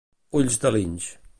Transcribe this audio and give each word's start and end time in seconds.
Ulls 0.39 0.57
de 0.63 0.71
linx. 0.77 1.11